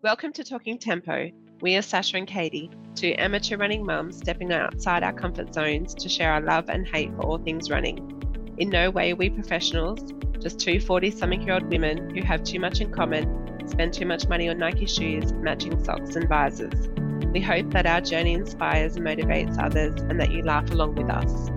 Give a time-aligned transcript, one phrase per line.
[0.00, 1.28] Welcome to Talking Tempo.
[1.60, 6.08] We are Sacha and Katie, two amateur running mums stepping outside our comfort zones to
[6.08, 8.54] share our love and hate for all things running.
[8.58, 12.44] In no way are we professionals, just two 40 something year old women who have
[12.44, 16.88] too much in common, spend too much money on Nike shoes, matching socks, and visors.
[17.32, 21.10] We hope that our journey inspires and motivates others and that you laugh along with
[21.10, 21.50] us.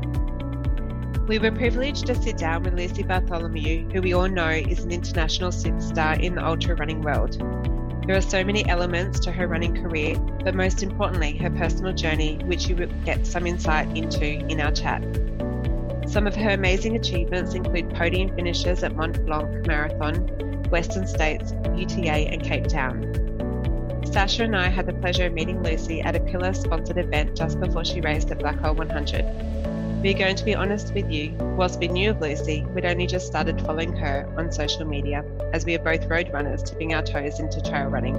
[1.27, 4.91] We were privileged to sit down with Lucy Bartholomew, who we all know is an
[4.91, 7.39] international superstar in the ultra running world.
[8.07, 12.39] There are so many elements to her running career, but most importantly, her personal journey,
[12.45, 15.03] which you will get some insight into in our chat.
[16.07, 20.15] Some of her amazing achievements include podium finishes at Mont Blanc Marathon,
[20.71, 23.05] Western States, UTA, and Cape Town.
[24.11, 27.59] Sacha and I had the pleasure of meeting Lucy at a Pillar sponsored event just
[27.59, 29.60] before she raced at Blackall 100.
[30.01, 33.27] We're going to be honest with you, whilst we knew of Lucy, we'd only just
[33.27, 37.39] started following her on social media, as we are both road runners tipping our toes
[37.39, 38.15] into trail running.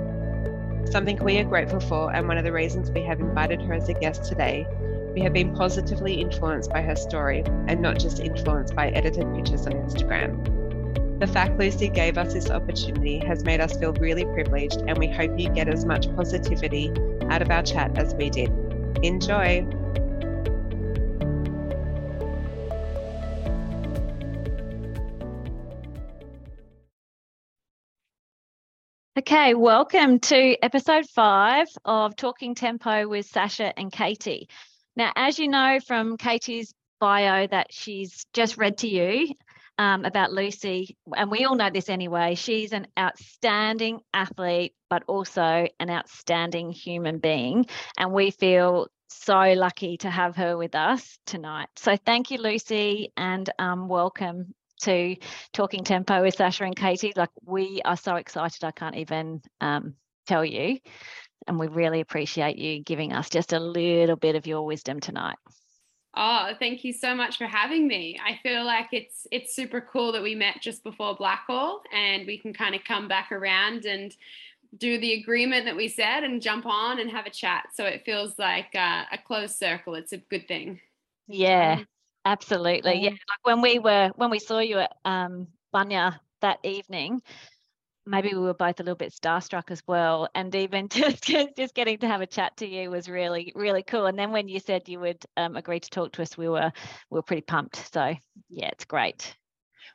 [0.92, 3.88] Something we are grateful for, and one of the reasons we have invited her as
[3.88, 4.64] a guest today,
[5.12, 9.66] we have been positively influenced by her story and not just influenced by edited pictures
[9.66, 11.18] on Instagram.
[11.18, 15.08] The fact Lucy gave us this opportunity has made us feel really privileged, and we
[15.08, 16.92] hope you get as much positivity
[17.28, 18.52] out of our chat as we did.
[19.02, 19.66] Enjoy!
[29.18, 34.48] Okay, welcome to episode five of Talking Tempo with Sacha and Katie.
[34.96, 39.34] Now, as you know from Katie's bio that she's just read to you
[39.76, 45.66] um, about Lucy, and we all know this anyway, she's an outstanding athlete, but also
[45.78, 47.66] an outstanding human being.
[47.98, 51.68] And we feel so lucky to have her with us tonight.
[51.76, 55.16] So, thank you, Lucy, and um, welcome to
[55.52, 57.12] Talking Tempo with Sacha and Katie.
[57.16, 59.94] Like we are so excited, I can't even um,
[60.26, 60.78] tell you.
[61.48, 65.36] And we really appreciate you giving us just a little bit of your wisdom tonight.
[66.14, 68.18] Oh, thank you so much for having me.
[68.24, 72.36] I feel like it's it's super cool that we met just before Blackall and we
[72.38, 74.14] can kind of come back around and
[74.76, 77.68] do the agreement that we said and jump on and have a chat.
[77.74, 79.94] So it feels like uh, a closed circle.
[79.94, 80.80] It's a good thing.
[81.28, 81.80] Yeah,
[82.24, 83.02] Absolutely.
[83.02, 83.10] Yeah.
[83.10, 87.22] Like when we were when we saw you at um Bunya that evening,
[88.06, 90.28] maybe we were both a little bit starstruck as well.
[90.34, 94.06] And even just just getting to have a chat to you was really, really cool.
[94.06, 96.72] And then when you said you would um, agree to talk to us, we were
[97.10, 97.92] we were pretty pumped.
[97.92, 98.14] So
[98.48, 99.34] yeah, it's great.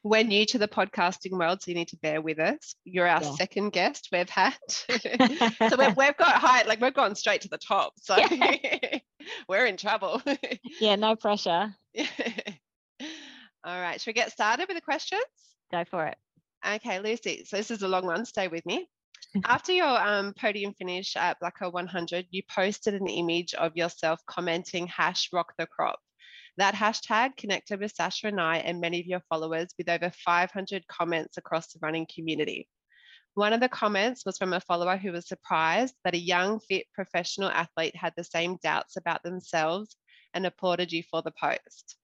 [0.04, 2.76] We're new to the podcasting world, so you need to bear with us.
[2.86, 3.32] You're our yeah.
[3.32, 4.54] second guest we've had.
[4.68, 7.94] so we've, we've got high, like we've gone straight to the top.
[7.98, 9.00] So yeah.
[9.50, 10.22] we're in trouble.
[10.80, 11.74] yeah, no pressure.
[13.64, 15.24] All right, should we get started with the questions?
[15.72, 16.18] Go for it.
[16.66, 17.44] Okay, Lucy.
[17.46, 18.26] So this is a long one.
[18.26, 18.88] Stay with me.
[19.46, 24.88] After your um, podium finish at Blackall 100, you posted an image of yourself commenting
[24.88, 26.00] hash rock the crop.
[26.58, 30.88] That hashtag connected with Sacha and I and many of your followers with over 500
[30.88, 32.68] comments across the running community.
[33.38, 36.88] One of the comments was from a follower who was surprised that a young, fit
[36.92, 39.96] professional athlete had the same doubts about themselves
[40.34, 41.98] and applauded you for the post.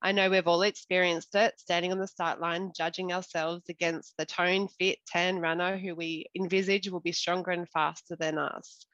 [0.00, 4.24] I know we've all experienced it, standing on the start line, judging ourselves against the
[4.24, 8.86] toned, fit, tan runner who we envisage will be stronger and faster than us.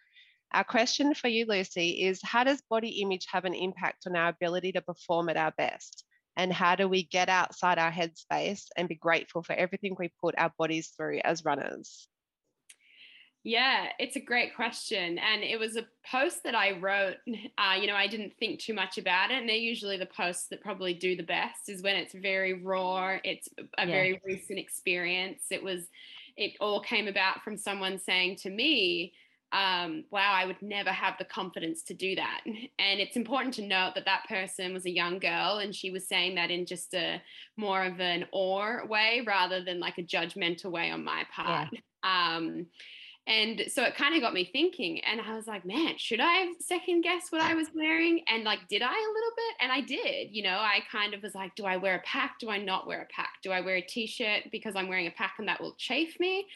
[0.53, 4.31] Our question for you, Lucy, is how does body image have an impact on our
[4.31, 6.05] ability to perform at our best?
[6.37, 10.35] And how do we get outside our headspace and be grateful for everything we put
[10.39, 12.09] our bodies through as runners?
[13.45, 15.19] Yeah, it's a great question.
[15.19, 17.17] And it was a post that I wrote.
[17.57, 19.39] Uh, you know, I didn't think too much about it.
[19.39, 23.17] And they're usually the posts that probably do the best, is when it's very raw,
[23.23, 23.87] it's a yeah.
[23.87, 25.45] very recent experience.
[25.51, 25.87] It was,
[26.37, 29.13] it all came about from someone saying to me,
[29.55, 32.41] um, wow, I would never have the confidence to do that.
[32.77, 36.07] And it's important to note that that person was a young girl and she was
[36.07, 37.23] saying that in just a
[37.57, 41.69] more of an awe way rather than like a judgmental way on my part.
[41.73, 41.81] Yeah.
[42.37, 42.67] Um,
[43.27, 46.53] and so it kind of got me thinking, and I was like, man, should I
[46.61, 48.21] second guess what I was wearing?
[48.29, 49.57] And like, did I a little bit?
[49.61, 50.35] And I did.
[50.35, 52.39] You know, I kind of was like, do I wear a pack?
[52.39, 53.37] Do I not wear a pack?
[53.43, 56.21] Do I wear a t shirt because I'm wearing a pack and that will chafe
[56.21, 56.47] me?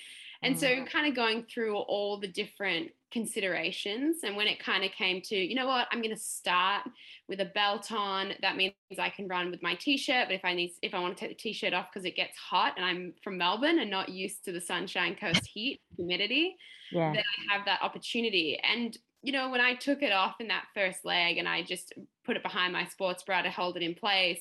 [0.43, 0.58] And mm.
[0.58, 4.19] so, kind of going through all the different considerations.
[4.23, 6.85] And when it kind of came to, you know what, I'm going to start
[7.29, 8.32] with a belt on.
[8.43, 10.29] That means I can run with my t-shirt.
[10.29, 12.37] But if I need, if I want to take the t-shirt off because it gets
[12.37, 16.56] hot and I'm from Melbourne and not used to the Sunshine Coast heat, humidity,
[16.93, 17.12] yeah.
[17.12, 18.61] then I have that opportunity.
[18.62, 21.93] And you know, when I took it off in that first leg and I just
[22.25, 24.40] put it behind my sports bra to hold it in place,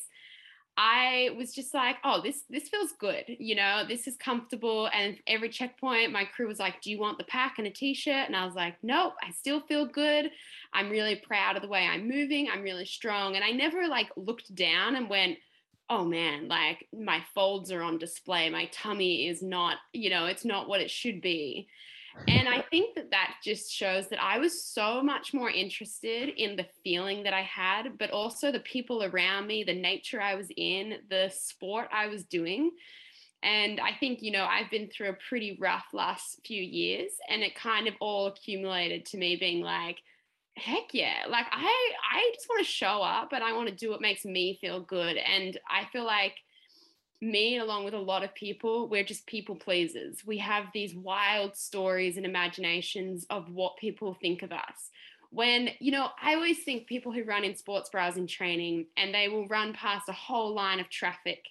[0.80, 4.90] I was just like, oh, this this feels good, you know, this is comfortable.
[4.94, 8.28] And every checkpoint, my crew was like, do you want the pack and a t-shirt?
[8.28, 10.30] And I was like, nope, I still feel good.
[10.74, 12.48] I'm really proud of the way I'm moving.
[12.52, 13.36] I'm really strong.
[13.36, 15.40] And I never like looked down and went,
[15.90, 18.50] oh man, like my folds are on display.
[18.50, 21.70] My tummy is not, you know, it's not what it should be.
[22.28, 26.56] And I think that that just shows that I was so much more interested in
[26.56, 30.48] the feeling that I had, but also the people around me, the nature I was
[30.56, 32.72] in, the sport I was doing.
[33.44, 37.44] And I think, you know, I've been through a pretty rough last few years, and
[37.44, 40.00] it kind of all accumulated to me being like,
[40.58, 43.92] heck yeah like i i just want to show up and i want to do
[43.92, 46.34] what makes me feel good and i feel like
[47.22, 50.26] me along with a lot of people we're just people pleasers.
[50.26, 54.92] We have these wild stories and imaginations of what people think of us.
[55.30, 59.14] When you know i always think people who run in sports bras in training and
[59.14, 61.44] they will run past a whole line of traffic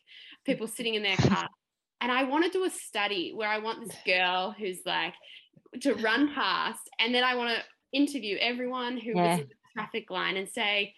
[0.45, 1.49] people sitting in their car.
[2.03, 5.15] And i want to do a study where i want this girl who's like
[5.81, 9.31] to run past and then i want to interview everyone who yeah.
[9.31, 10.95] was in the traffic line and say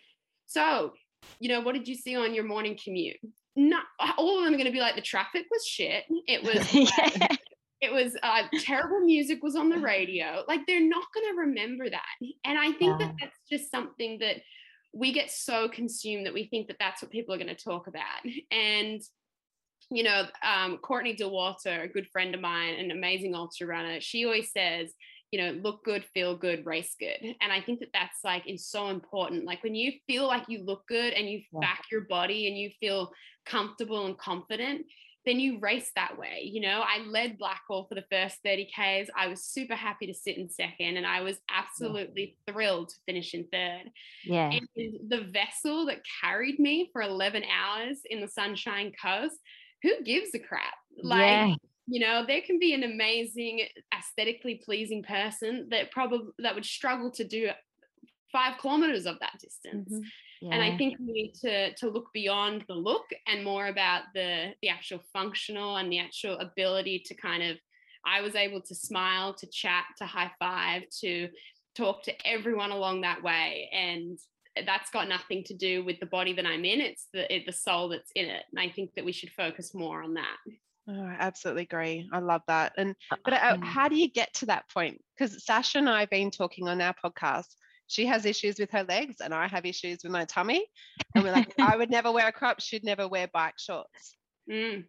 [0.47, 0.93] so
[1.38, 3.17] you know what did you see on your morning commute
[3.58, 3.84] not
[4.16, 6.05] all of them are going to be like the traffic was shit.
[6.26, 7.37] It was yeah.
[7.81, 10.44] it was uh, terrible music was on the radio.
[10.46, 12.28] Like they're not going to remember that.
[12.44, 13.06] And I think yeah.
[13.08, 14.37] that that's just something that
[14.94, 17.88] we get so consumed that we think that that's what people are going to talk
[17.88, 18.22] about.
[18.52, 19.02] And
[19.90, 24.25] you know, um, Courtney Dauwalter, a good friend of mine, an amazing ultra runner, she
[24.25, 24.93] always says,
[25.30, 27.34] you know, look good, feel good, race good.
[27.40, 29.44] And I think that that's like is so important.
[29.44, 31.60] Like when you feel like you look good and you yeah.
[31.60, 33.12] back your body and you feel
[33.44, 34.86] comfortable and confident,
[35.26, 36.48] then you race that way.
[36.50, 39.10] You know, I led Blackall for the first 30 Ks.
[39.14, 42.52] I was super happy to sit in second and I was absolutely yeah.
[42.52, 43.90] thrilled to finish in third.
[44.24, 44.50] Yeah.
[44.50, 44.66] And
[45.08, 49.36] the vessel that carried me for 11 hours in the Sunshine Coast,
[49.82, 50.74] who gives a crap?
[51.02, 51.54] Like, yeah
[51.88, 53.62] you know there can be an amazing
[53.96, 57.49] aesthetically pleasing person that probably that would struggle to do
[58.31, 59.93] five kilometers of that distance.
[59.93, 60.02] Mm-hmm.
[60.43, 60.55] yeah.
[60.55, 64.55] and i think we need to to look beyond the look and more about the
[64.62, 67.56] the actual functional and the actual ability to kind of
[68.06, 71.29] i was able to smile to chat to high five to
[71.79, 73.70] talk to everyone along that way.
[73.73, 74.19] And
[74.67, 76.81] that's got nothing to do with the body that i'm in.
[76.81, 78.43] It's the it, the soul that's in it.
[78.50, 80.37] And i think that we should focus more on that
[80.90, 82.08] Oh, I absolutely agree.
[82.12, 82.73] I love that.
[82.79, 85.00] And uh, but uh, how do you get to that point?
[85.17, 87.49] Because Sacha and I have been talking on our podcast.
[87.88, 90.67] She has issues with her legs, and I have issues with my tummy.
[91.14, 92.61] And we're like, I would never wear a crop.
[92.61, 94.17] She'd never wear bike shorts.
[94.50, 94.85] Mm.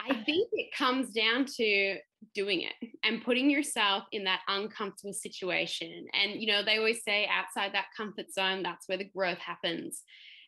[0.00, 1.96] I think it comes down to
[2.34, 6.06] doing it and putting yourself in that uncomfortable situation.
[6.12, 10.02] And you know, they always say outside that comfort zone, that's where the growth happens.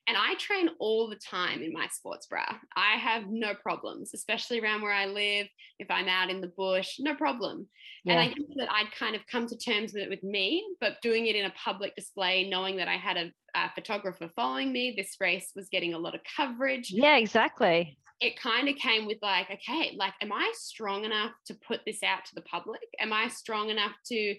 [0.06, 2.44] And I train all the time in my sports bra.
[2.76, 5.46] I have no problems, especially around where I live.
[5.78, 7.68] If I'm out in the bush, no problem.
[8.04, 8.12] Yeah.
[8.12, 11.00] And I think that I'd kind of come to terms with it with me, but
[11.00, 14.94] doing it in a public display, knowing that I had a, a photographer following me,
[14.94, 16.90] this race was getting a lot of coverage.
[16.90, 21.54] Yeah, exactly it kind of came with like, okay, like, am I strong enough to
[21.54, 22.80] put this out to the public?
[22.98, 24.34] Am I strong enough to,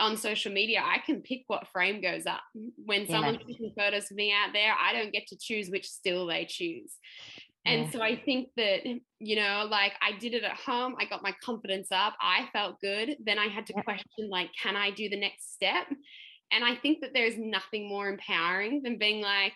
[0.00, 2.40] on social media, I can pick what frame goes up.
[2.84, 3.12] When yeah.
[3.12, 6.44] someone's taking photos of me out there, I don't get to choose which still they
[6.44, 6.92] choose.
[7.64, 7.90] And yeah.
[7.90, 8.86] so I think that,
[9.20, 12.80] you know, like I did it at home, I got my confidence up, I felt
[12.80, 13.16] good.
[13.24, 13.82] Then I had to yeah.
[13.82, 15.86] question, like, can I do the next step?
[16.50, 19.52] And I think that there's nothing more empowering than being like,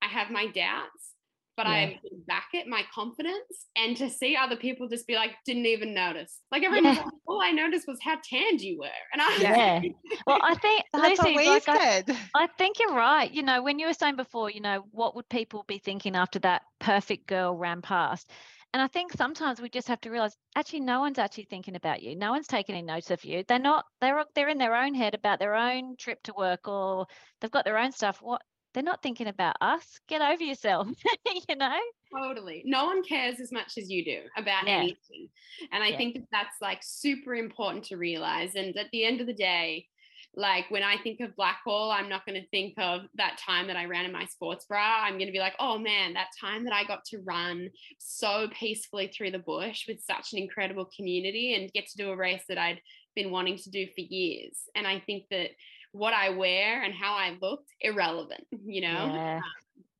[0.00, 1.14] I have my doubts
[1.58, 1.72] but yeah.
[1.72, 5.92] I back at my confidence, and to see other people just be like, didn't even
[5.92, 6.38] notice.
[6.52, 7.02] Like everyone, yeah.
[7.02, 9.80] like, all I noticed was how tanned you were, and I yeah.
[10.26, 12.04] well, I think Lucy, like I,
[12.36, 13.28] I think you're right.
[13.30, 16.38] You know, when you were saying before, you know, what would people be thinking after
[16.38, 18.30] that perfect girl ran past?
[18.72, 22.02] And I think sometimes we just have to realize actually no one's actually thinking about
[22.02, 22.14] you.
[22.14, 23.42] No one's taking any notice of you.
[23.48, 27.06] They're not, they're they're in their own head about their own trip to work or
[27.40, 28.18] they've got their own stuff.
[28.20, 28.42] What
[28.74, 29.98] they're not thinking about us.
[30.08, 30.88] Get over yourself,
[31.48, 31.78] you know?
[32.16, 32.62] Totally.
[32.64, 34.78] No one cares as much as you do about yeah.
[34.78, 35.28] anything.
[35.72, 35.96] And I yeah.
[35.96, 38.54] think that that's like super important to realize.
[38.54, 39.86] And at the end of the day,
[40.34, 43.76] like when I think of Blackall, I'm not going to think of that time that
[43.76, 45.02] I ran in my sports bra.
[45.02, 48.48] I'm going to be like, oh man, that time that I got to run so
[48.52, 52.42] peacefully through the bush with such an incredible community and get to do a race
[52.48, 52.80] that I'd
[53.16, 54.56] been wanting to do for years.
[54.76, 55.50] And I think that
[55.92, 58.88] what I wear and how I looked irrelevant, you know?
[59.12, 59.36] Yeah.
[59.36, 59.42] Um,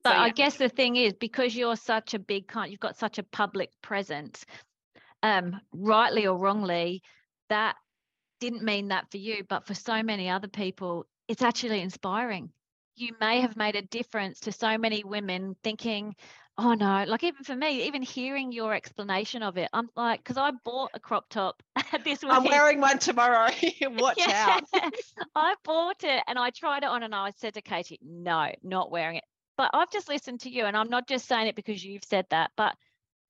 [0.05, 0.23] but yeah.
[0.23, 3.23] I guess the thing is because you're such a big kind, you've got such a
[3.23, 4.45] public presence,
[5.23, 7.03] um, rightly or wrongly,
[7.49, 7.77] that
[8.41, 12.51] didn't mean that for you, but for so many other people, it's actually inspiring.
[12.95, 16.15] You may have made a difference to so many women thinking,
[16.61, 20.37] Oh no, like even for me, even hearing your explanation of it, I'm like, because
[20.37, 21.63] I bought a crop top
[22.05, 22.33] this week.
[22.33, 23.49] I'm wearing one tomorrow.
[23.83, 24.65] Watch out.
[25.37, 28.91] I bought it and I tried it on and I said to Katie, no, not
[28.91, 29.25] wearing it.
[29.57, 32.27] But I've just listened to you and I'm not just saying it because you've said
[32.31, 32.75] that, but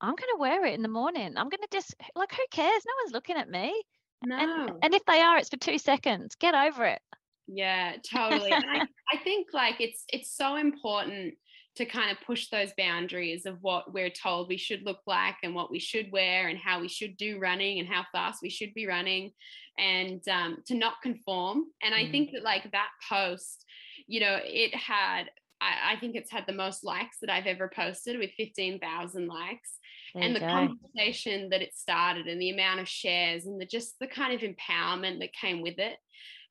[0.00, 1.36] I'm going to wear it in the morning.
[1.36, 2.82] I'm going to just, like, who cares?
[2.86, 3.82] No one's looking at me.
[4.24, 4.36] No.
[4.38, 6.34] And, and if they are, it's for two seconds.
[6.36, 7.00] Get over it.
[7.46, 8.52] Yeah, totally.
[8.52, 11.34] and I, I think like it's it's so important
[11.78, 15.54] to kind of push those boundaries of what we're told we should look like and
[15.54, 18.74] what we should wear and how we should do running and how fast we should
[18.74, 19.30] be running
[19.78, 22.10] and um, to not conform and i Mm.
[22.10, 23.64] think that like that post
[24.08, 25.30] you know it had
[25.60, 29.78] I, I think it's had the most likes that i've ever posted with 15000 likes
[30.14, 30.46] There and the go.
[30.46, 34.40] conversation that it started and the amount of shares and the just the kind of
[34.40, 35.96] empowerment that came with it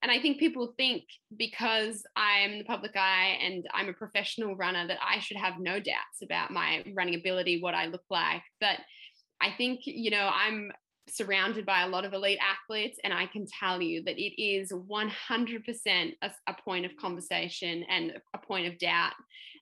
[0.02, 1.04] and i think people think
[1.38, 5.60] because i am the public eye and i'm a professional runner that i should have
[5.60, 8.44] no doubts about my running ability what i look like.
[8.60, 8.78] But
[9.42, 10.72] i think you know i'm
[11.10, 14.72] surrounded by a lot of elite athletes and i can tell you that it is
[14.72, 19.14] 100% a, a point of conversation and a point of doubt.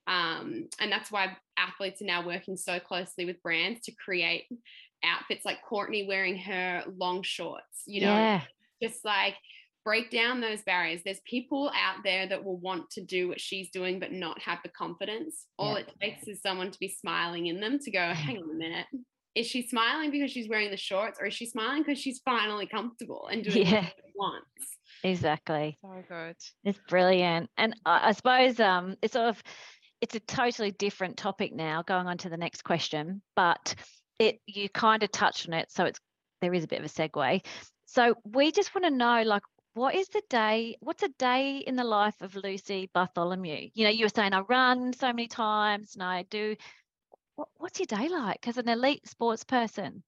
[0.08, 4.46] Um, and that's why athletes are now working so closely with brands to create
[5.04, 8.42] outfits like Courtney wearing her long shorts, you know, yeah.
[8.82, 9.36] just like
[9.86, 11.02] break down those barriers.
[11.06, 14.58] There's people out there that will want to do what she's doing, but not have
[14.64, 15.46] the confidence.
[15.58, 15.86] All Yeah.
[15.86, 18.88] it takes is someone to be smiling in them to go, hang on a minute.
[19.36, 22.66] Is she smiling because she's wearing the shorts or is she smiling because she's finally
[22.66, 23.82] comfortable and doing Yeah.
[23.84, 24.78] what she wants?
[25.04, 25.78] Exactly.
[25.82, 26.36] So good.
[26.64, 27.50] It's brilliant.
[27.58, 29.44] And I, I suppose um, it's sort of
[30.02, 33.76] it's a totally different topic now, going on to the next question, but
[34.20, 36.00] it you kind of touched on it, so it's
[36.42, 37.46] there is a bit of a segue.
[37.86, 39.44] So we just want to know like
[39.76, 43.70] what is the day what's a day in the life of Lucy Bartholomew?
[43.74, 46.56] You know, you were saying I run so many times and I do
[47.36, 50.04] what, what's your day like as an elite sports person?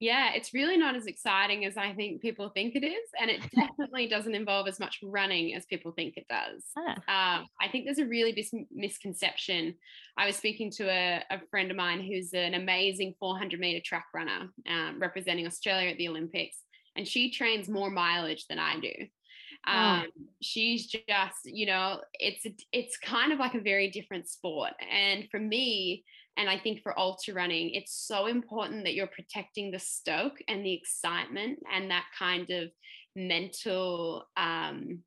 [0.00, 3.08] Yeah, it's really not as exciting as I think people think it is.
[3.20, 6.64] And it definitely doesn't involve as much running as people think it does.
[6.76, 9.74] Ah, Um, I think there's a really bis- misconception.
[10.16, 14.06] I was speaking to a, a friend of mine who's an amazing 400 meter track
[14.14, 16.58] runner um, representing Australia at the Olympics,
[16.98, 18.92] and she trains more mileage than I do.
[19.66, 20.00] Wow.
[20.00, 20.06] Um,
[20.42, 24.72] she's just, you know, it's it's kind of like a very different sport.
[24.90, 26.04] And for me,
[26.36, 30.64] and I think for ultra running, it's so important that you're protecting the stoke and
[30.64, 32.70] the excitement and that kind of
[33.16, 35.00] mental um,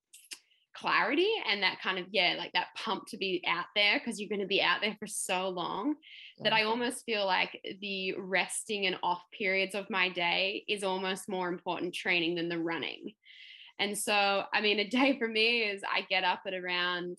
[0.74, 4.30] clarity and that kind of, yeah, like that pump to be out there because you're
[4.30, 5.96] going to be out there for so long
[6.44, 6.70] that I mm-hmm.
[6.70, 11.94] almost feel like the resting and off periods of my day is almost more important
[11.94, 13.14] training than the running.
[13.80, 17.18] And so, I mean, a day for me is I get up at around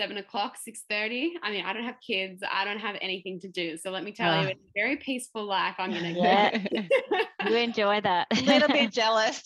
[0.00, 1.34] seven o'clock, six thirty.
[1.42, 3.76] I mean, I don't have kids, I don't have anything to do.
[3.76, 4.40] So let me tell Ah.
[4.42, 5.74] you, it's a very peaceful life.
[5.78, 6.56] I'm gonna Yeah.
[6.56, 6.80] go.
[7.50, 8.26] you enjoy that.
[8.30, 9.42] a little bit jealous.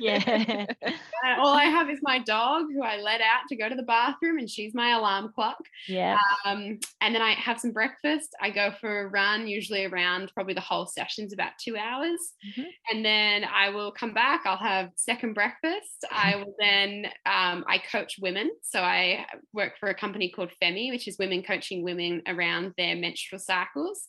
[0.00, 0.66] yeah.
[0.82, 3.82] Uh, All I have is my dog who I let out to go to the
[3.82, 5.58] bathroom, and she's my alarm clock.
[5.88, 6.18] Yeah.
[6.44, 8.30] Um, and then I have some breakfast.
[8.40, 12.20] I go for a run, usually around probably the whole session's about two hours.
[12.56, 12.66] Mhm.
[12.90, 14.42] And then I will come back.
[14.46, 16.04] I'll have second breakfast.
[16.10, 18.50] I will then, um, I coach women.
[18.62, 22.96] So I work for a company called Femi, which is women coaching women around their
[22.96, 24.08] menstrual cycles.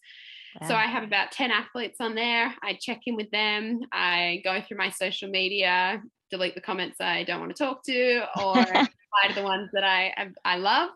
[0.67, 2.53] So I have about 10 athletes on there.
[2.61, 3.81] I check in with them.
[3.91, 8.23] I go through my social media, delete the comments I don't want to talk to,
[8.39, 8.87] or reply
[9.29, 10.13] to the ones that I
[10.45, 10.91] I love,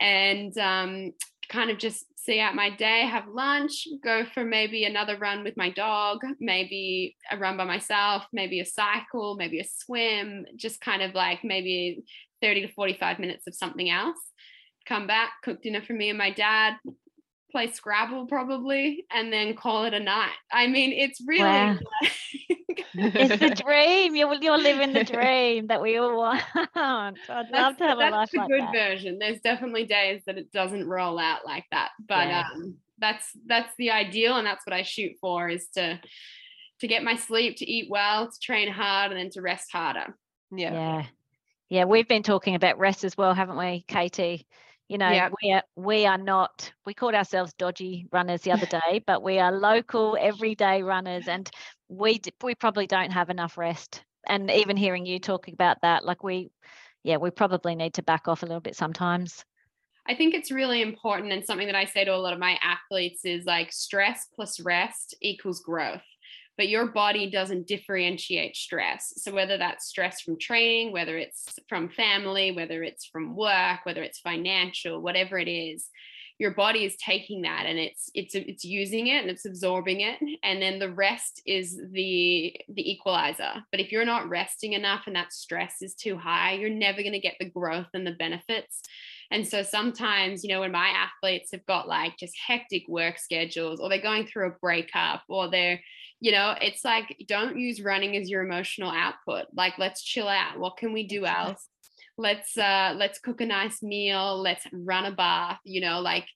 [0.00, 1.12] and um,
[1.48, 5.56] kind of just see out my day, have lunch, go for maybe another run with
[5.56, 11.02] my dog, maybe a run by myself, maybe a cycle, maybe a swim, just kind
[11.02, 12.04] of like maybe
[12.42, 14.18] 30 to 45 minutes of something else.
[14.86, 16.76] Come back, cook dinner for me and my dad,
[17.52, 20.36] play Scrabble probably, and then call it a night.
[20.52, 21.44] I mean, it's really.
[21.44, 21.78] Wow.
[22.94, 24.14] it's the dream.
[24.16, 26.42] You're, you're living the dream that we all want.
[26.74, 27.14] I'd
[27.52, 28.72] love to have a life that's life the like good that.
[28.72, 29.18] version.
[29.18, 32.44] There's definitely days that it doesn't roll out like that, but Yeah.
[32.54, 36.00] um, that's that's the ideal, and that's what I shoot for is to
[36.80, 40.16] to get my sleep, to eat well, to train hard, and then to rest harder.
[40.50, 40.72] yeah.
[40.72, 41.06] Yeah.
[41.68, 44.46] Yeah, we've been talking about rest as well, haven't we, Katie?
[44.88, 45.32] You know, Yep.
[45.42, 49.38] we are we are not we called ourselves dodgy runners the other day, but we
[49.38, 51.50] are local everyday runners and
[51.88, 54.02] we we probably don't have enough rest.
[54.26, 56.50] And even hearing you talking about that, like we
[57.04, 59.44] yeah, we probably need to back off a little bit sometimes.
[60.06, 62.58] I think it's really important, and something that I say to a lot of my
[62.62, 66.00] athletes is like stress plus rest equals growth.
[66.58, 69.14] But your body doesn't differentiate stress.
[69.16, 74.02] So, whether that's stress from training, whether it's from family, whether it's from work, whether
[74.02, 75.88] it's financial, whatever it is,
[76.38, 80.18] your body is taking that and it's it's it's using it and it's absorbing it
[80.42, 85.16] and then the rest is the the equalizer but if you're not resting enough and
[85.16, 88.82] that stress is too high you're never going to get the growth and the benefits
[89.30, 93.78] and so sometimes, you know, when my athletes have got like just hectic work schedules
[93.78, 95.80] or they're going through a breakup or they're,
[96.20, 99.46] you know, it's like don't use running as your emotional output.
[99.54, 100.58] Like let's chill out.
[100.58, 101.68] What can we do else?
[102.16, 106.26] Let's uh let's cook a nice meal, let's run a bath, you know, like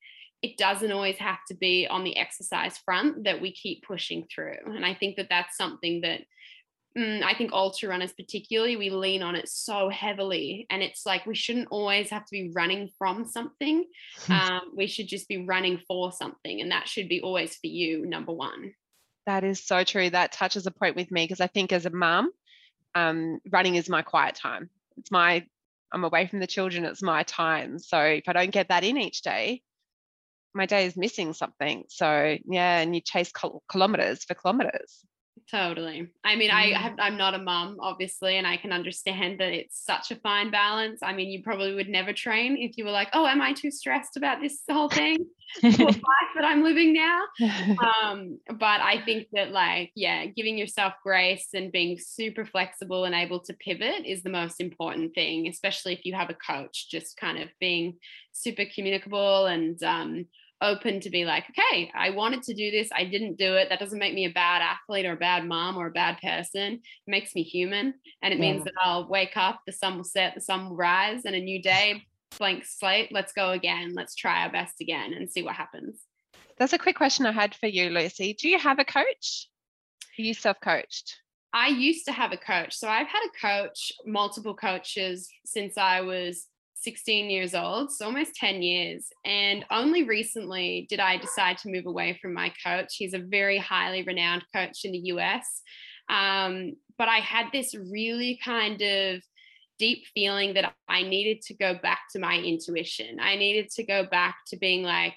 [0.43, 4.57] it doesn't always have to be on the exercise front that we keep pushing through.
[4.67, 6.23] And I think that that's something that
[6.97, 10.67] mm, I think ultra runners, particularly, we lean on it so heavily.
[10.71, 13.85] And it's like we shouldn't always have to be running from something.
[14.29, 16.61] um, we should just be running for something.
[16.61, 18.75] And that should be always for you, number one.
[19.27, 20.11] That is so true.
[20.11, 22.31] That touches a point with me because I think as a mum,
[22.95, 24.69] um, running is my quiet time.
[24.97, 25.47] It's my,
[25.93, 27.79] I'm away from the children, it's my time.
[27.79, 29.63] So if I don't get that in each day,
[30.55, 31.85] my day is missing something.
[31.89, 33.33] So yeah, and you chase
[33.71, 35.05] kilometers for kilometers.
[35.51, 36.09] Totally.
[36.25, 39.85] I mean, I have, I'm not a mum, obviously, and I can understand that it's
[39.85, 41.01] such a fine balance.
[41.03, 43.71] I mean, you probably would never train if you were like, oh, am I too
[43.71, 45.19] stressed about this whole thing?
[45.63, 47.21] life that I'm living now.
[48.03, 53.15] Um, but I think that, like, yeah, giving yourself grace and being super flexible and
[53.15, 57.17] able to pivot is the most important thing, especially if you have a coach, just
[57.17, 57.99] kind of being
[58.33, 60.27] super communicable and um,
[60.63, 62.89] open to be like, okay, I wanted to do this.
[62.95, 63.69] I didn't do it.
[63.69, 66.75] That doesn't make me a bad athlete or a bad mom or a bad person.
[66.75, 67.95] It makes me human.
[68.23, 68.53] And it yeah.
[68.53, 71.41] means that I'll wake up, the sun will set, the sun will rise, and a
[71.41, 72.05] new day,
[72.39, 73.13] blank slate.
[73.13, 73.93] Let's go again.
[73.95, 76.01] Let's try our best again and see what happens.
[76.59, 78.35] That's a quick question I had for you, Lucy.
[78.35, 79.49] Do you have a coach?
[80.19, 81.17] Are you self coached?
[81.55, 82.75] I used to have a coach.
[82.75, 86.47] So I've had a coach, multiple coaches since I was
[86.83, 89.09] 16 years old, so almost 10 years.
[89.25, 92.97] And only recently did I decide to move away from my coach.
[92.97, 95.63] He's a very highly renowned coach in the US.
[96.09, 99.23] Um, but I had this really kind of
[99.79, 103.19] deep feeling that I needed to go back to my intuition.
[103.21, 105.15] I needed to go back to being like,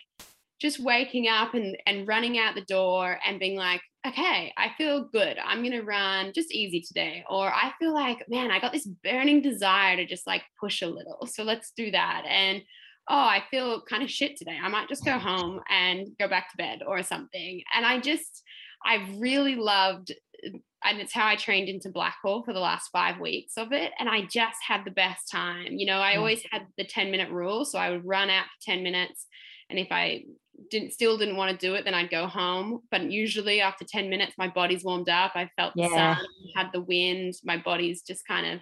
[0.61, 5.05] just waking up and, and running out the door and being like, okay, I feel
[5.05, 5.37] good.
[5.43, 7.23] I'm going to run just easy today.
[7.29, 10.87] Or I feel like, man, I got this burning desire to just like push a
[10.87, 11.27] little.
[11.27, 12.23] So let's do that.
[12.27, 12.61] And
[13.09, 14.57] oh, I feel kind of shit today.
[14.61, 17.61] I might just go home and go back to bed or something.
[17.75, 18.43] And I just,
[18.85, 20.13] I've really loved,
[20.43, 23.91] and it's how I trained into Blackall for the last five weeks of it.
[23.99, 25.73] And I just had the best time.
[25.73, 26.17] You know, I mm.
[26.17, 27.65] always had the 10 minute rule.
[27.65, 29.27] So I would run out for 10 minutes.
[29.69, 30.25] And if I
[30.69, 32.81] didn't still didn't want to do it, then I'd go home.
[32.91, 35.31] But usually after 10 minutes, my body's warmed up.
[35.35, 35.87] I felt yeah.
[35.87, 37.33] the sun, had the wind.
[37.43, 38.61] My body's just kind of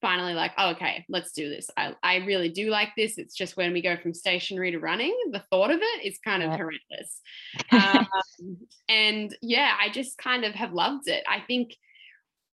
[0.00, 1.70] finally like, oh, okay, let's do this.
[1.76, 3.16] I, I really do like this.
[3.18, 6.42] It's just when we go from stationary to running, the thought of it is kind
[6.42, 6.56] of yeah.
[6.58, 7.20] horrendous.
[7.72, 8.06] Um,
[8.88, 11.24] and yeah, I just kind of have loved it.
[11.28, 11.74] I think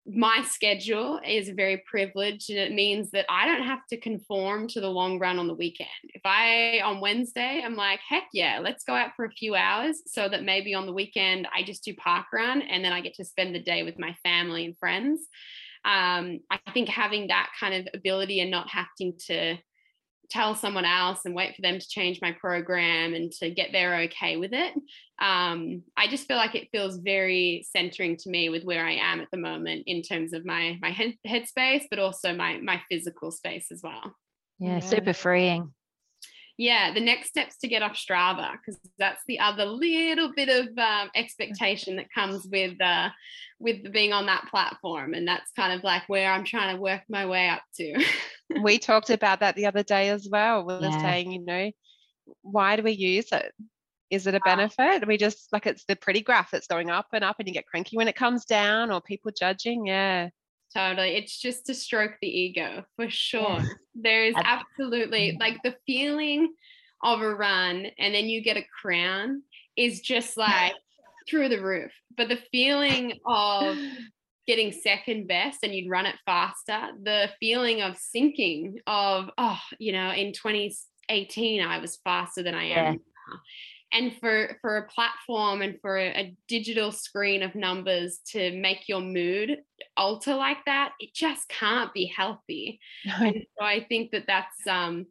[0.09, 4.81] my schedule is very privileged and it means that I don't have to conform to
[4.81, 5.89] the long run on the weekend.
[6.15, 10.03] If I on Wednesday, I'm like, heck yeah, let's go out for a few hours
[10.07, 13.15] so that maybe on the weekend I just do park run and then I get
[13.15, 15.23] to spend the day with my family and friends.
[15.85, 19.57] Um, I think having that kind of ability and not having to
[20.31, 24.03] tell someone else and wait for them to change my program and to get there
[24.03, 24.75] okay with it.
[25.21, 29.21] Um, I just feel like it feels very centering to me with where I am
[29.21, 33.31] at the moment in terms of my my head headspace, but also my my physical
[33.31, 34.15] space as well.
[34.59, 34.81] Yeah, yeah.
[34.81, 35.73] super freeing
[36.59, 40.67] yeah, the next steps to get off Strava because that's the other little bit of
[40.79, 43.11] um, expectation that comes with uh,
[43.59, 47.03] with being on that platform, and that's kind of like where I'm trying to work
[47.09, 48.03] my way up to.
[48.63, 50.65] we talked about that the other day as well.
[50.65, 51.03] We were yeah.
[51.03, 51.71] saying, you know,
[52.41, 53.53] why do we use it?
[54.11, 55.07] Is it a benefit?
[55.07, 57.67] We just like it's the pretty graph that's going up and up, and you get
[57.67, 59.87] cranky when it comes down, or people judging.
[59.87, 60.31] Yeah.
[60.77, 61.17] Totally.
[61.17, 63.59] It's just to stroke the ego for sure.
[63.61, 63.69] Yeah.
[63.95, 65.41] There is absolutely mm.
[65.41, 66.53] like the feeling
[67.03, 69.43] of a run and then you get a crown
[69.77, 70.75] is just like
[71.29, 71.93] through the roof.
[72.15, 73.79] But the feeling of
[74.47, 79.93] getting second best and you'd run it faster, the feeling of sinking of, oh, you
[79.93, 82.91] know, in 2018, I was faster than I am yeah.
[82.93, 83.41] now
[83.97, 88.89] and for for a platform and for a, a, digital screen of numbers to make
[88.89, 89.59] your mood
[89.97, 92.79] alter like that it just can't be healthy.
[93.05, 95.07] And so i think that that's um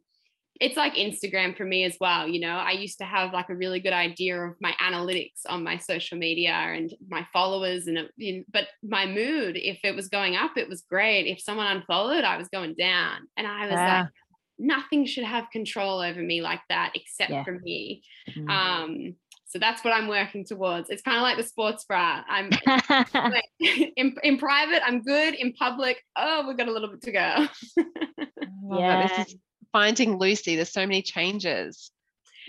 [0.58, 2.56] it's like instagram for me as well you know?
[2.56, 6.16] I used to have like a really good idea of my analytics on my social
[6.16, 10.68] media and my followers and it, but my mood if it was going up it
[10.68, 11.26] was great.
[11.26, 13.28] If someone unfollowed i was going down.
[13.36, 14.00] And i was yeah.
[14.00, 14.10] like
[14.58, 17.44] nothing should have control over me like that except Yeah.
[17.44, 18.02] for me.
[18.36, 18.48] Mm.
[18.50, 19.14] Um,
[19.48, 20.90] so that's what I'm working towards.
[20.90, 22.22] It's kind of like the sports bra.
[22.28, 22.50] I'm
[23.14, 25.34] like, in, in private, I'm good.
[25.34, 27.46] In public, oh, we've got a little bit to go.
[28.78, 29.06] yeah.
[29.08, 29.36] This is
[29.72, 30.56] finding Lucy.
[30.56, 31.90] There's so many changes.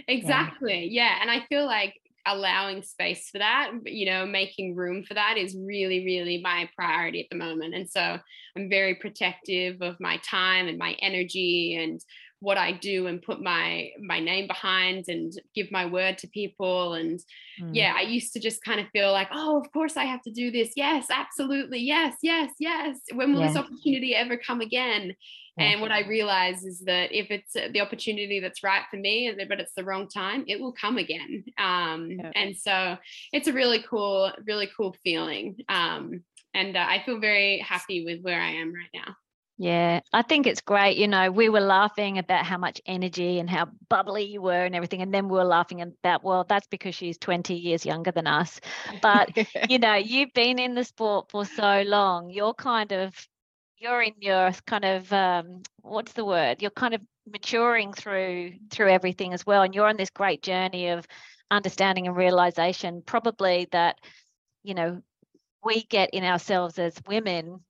[0.07, 0.87] exactly.
[0.91, 1.17] Yeah.
[1.21, 1.93] And I feel like
[2.27, 7.21] allowing space for that, you know, making room for that is really, really my priority
[7.21, 7.73] at the moment.
[7.73, 8.19] And so
[8.55, 12.01] I'm very protective of my time and my energy and
[12.39, 16.93] what I do and put my my name behind and give my word to people.
[16.93, 17.19] And
[17.59, 17.71] Mm.
[17.73, 20.31] yeah i used to just kind of feel like oh of course i have to
[20.31, 20.73] do this.
[20.75, 21.79] Yes absolutely.
[21.79, 22.97] Yes yes yes.
[23.15, 25.15] When will this opportunity ever come again?
[25.57, 25.69] Yeah.
[25.69, 29.33] and what i realize is that if it's uh, the opportunity that's right for me
[29.49, 31.43] but it's the wrong time it will come again.
[31.57, 32.31] Um Yeah.
[32.35, 32.75] and so
[33.33, 35.55] it's a really cool really cool feeling.
[35.69, 36.03] Um
[36.53, 39.15] and uh, i feel very happy with where i am right now
[39.59, 40.97] Yeah, I think it's great.
[40.97, 44.75] You know, we were laughing about how much energy and how bubbly you were and
[44.75, 45.01] everything.
[45.01, 48.61] And then we were laughing about, well, that's because she's 20 years younger than us.
[49.01, 49.31] But,
[49.69, 52.29] you know, you've been in the sport for so long.
[52.29, 53.15] You're kind of,
[53.79, 56.61] you're in your kind of, um, what's the word?
[56.61, 59.63] You're kind of maturing through through everything as well.
[59.63, 61.07] And you're on this great journey of
[61.49, 63.97] understanding and realization, probably that,
[64.63, 65.01] you know,
[65.63, 67.61] we get in ourselves as women.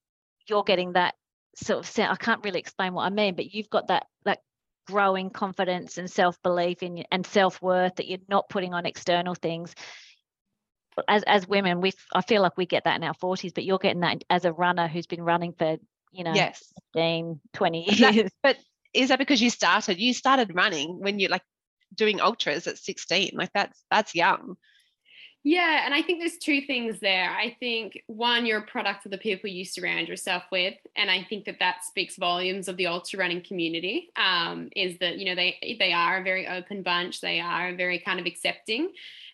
[0.50, 1.16] You're getting that
[1.58, 4.40] sort of I can't really explain what I mean, but you've got that that
[4.88, 9.74] growing confidence and self-belief in and self-worth that you're not putting on external things.
[11.08, 13.78] As as women, we I feel like we get that in our 40s, but you're
[13.78, 15.78] getting that as a runner who's been running for,
[16.12, 16.74] you know, yes.
[16.94, 18.58] 15, 20 Is that- but
[18.94, 20.00] is that because you started?
[20.00, 21.44] You started running when you like
[21.94, 23.32] doing ultras at 16.
[23.34, 24.56] Like that's that's young.
[25.50, 27.30] Yeah, and I think there's two things there.
[27.30, 31.26] I think one, you're a product of the people you surround yourself with, and I
[31.30, 34.10] think that that speaks volumes of the ultra running community.
[34.18, 37.22] Um, is that you know they they are a very open bunch.
[37.22, 38.90] They are very kind of accepting,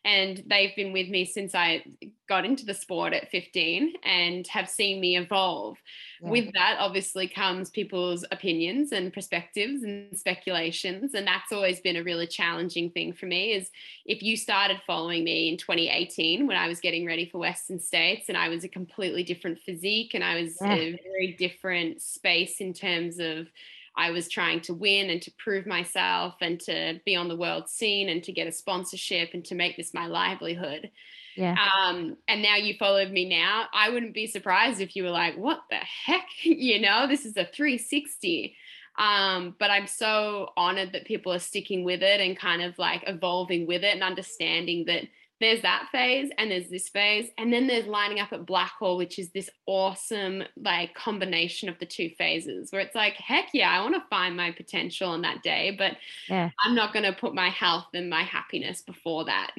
[0.06, 1.84] and they've been with me since I
[2.28, 5.78] got into the sport at 15 and have seen me evolve.
[6.22, 6.30] Yeah.
[6.30, 12.04] With that, obviously, comes people's opinions and perspectives and speculations, and that's always been a
[12.04, 13.54] really challenging thing for me.
[13.54, 13.70] Is
[14.06, 18.30] if you started following me in 2018 when I was getting ready for Western States
[18.30, 20.76] and I was a completely different physique and I was Yeah.
[20.76, 23.48] a very different space in terms of
[23.96, 27.70] I was trying to win and to prove myself and to be on the world
[27.70, 30.90] scene and to get a sponsorship and to make this my livelihood.
[31.36, 31.56] Yeah.
[31.56, 33.66] Um, and now you followed me now.
[33.74, 36.26] I wouldn't be surprised if you were like, what the heck?
[36.44, 38.56] You know, this is a 360
[39.00, 43.04] um but i'm so honored that people are sticking with it and kind of like
[43.08, 45.04] evolving with it and understanding that
[45.40, 49.20] there's that phase and there's this phase and then there's lining up at Blackall which
[49.20, 53.82] is this awesome like combination of the two phases where it's like heck yeah i
[53.82, 55.98] want to find my potential on that day but
[56.30, 56.50] Yeah.
[56.64, 59.52] i'm not going to put my health and my happiness before that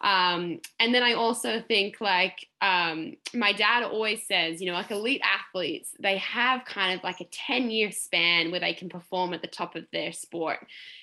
[0.00, 4.90] um, and then i also think like um, my dad always says you know like
[4.90, 9.34] elite athletes they have kind of like a 10 year span where they can perform
[9.34, 10.58] at the top of their sport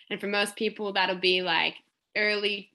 [0.10, 1.76] and for most people that'll be like
[2.16, 2.70] early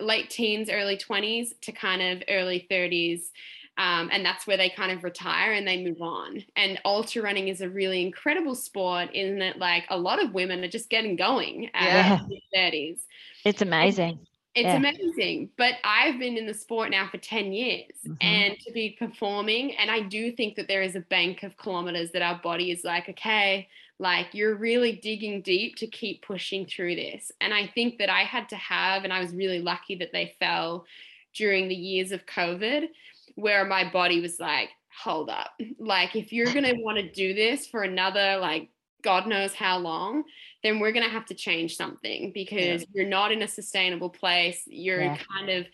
[0.00, 3.30] late teens early 20s to kind of early 30s
[3.78, 7.48] um, and that's where they kind of retire and they move on and ultra running
[7.48, 11.16] is a really incredible sport in that like a lot of women are just getting
[11.16, 12.18] going at Yeah.
[12.52, 13.00] their 30s
[13.44, 14.18] It's amazing.
[14.58, 14.76] It's Yeah.
[14.76, 15.50] amazing.
[15.56, 18.16] But I've been in the sport now for 10 years Mhm.
[18.20, 22.12] and to be performing, and I do think that there is a bank of kilometers
[22.12, 23.68] that our body is like, okay,
[23.98, 27.32] like you're really digging deep to keep pushing through this.
[27.40, 30.36] And I think that I had to have, and I was really lucky that they
[30.38, 30.86] fell
[31.34, 32.88] during the years of COVID,
[33.34, 34.70] where my body was like,
[35.02, 35.60] hold up.
[35.78, 38.70] Like, if you're going to want to do this for another, like,
[39.02, 40.24] God knows how long,
[40.62, 44.62] then we're going to have to change something because you're not in a sustainable place.
[44.66, 45.16] You're Yeah.
[45.32, 45.66] kind of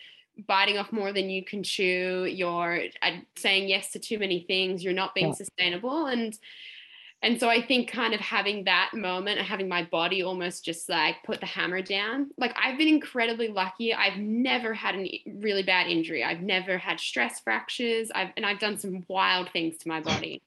[0.47, 2.25] biting off more than you can chew.
[2.29, 4.83] You're uh, saying yes to too many things.
[4.83, 5.33] You're not being Yeah.
[5.33, 6.05] sustainable.
[6.07, 6.37] And
[7.21, 10.87] and so I think kind of having that moment and having my body almost just
[10.89, 12.29] like put the hammer down.
[12.37, 13.93] Like I've been incredibly lucky.
[13.95, 16.23] I've never had a really bad injury.
[16.23, 18.11] I've never had stress fractures.
[18.13, 20.43] I've and I've done some wild things to my body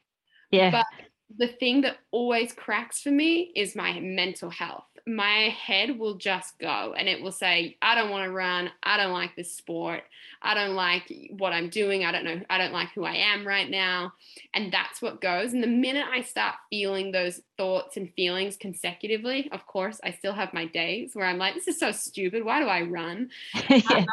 [0.53, 0.71] Yeah.
[0.71, 0.87] But
[1.37, 4.85] the thing that always cracks for me is my mental health.
[5.07, 8.71] My head will just go and it will say, I don't want to run.
[8.83, 10.03] I don't like this sport.
[10.43, 12.05] I don't like what I'm doing.
[12.05, 12.41] I don't know.
[12.49, 14.13] I don't like who I am right now.
[14.55, 15.53] And that's what goes.
[15.53, 20.35] And the minute I start feeling those thoughts and feelings consecutively, of course, I still
[20.35, 22.45] have my days where I'm like, this is so stupid.
[22.45, 23.31] Why do I run?
[23.69, 23.81] yeah.
[23.91, 24.07] Um,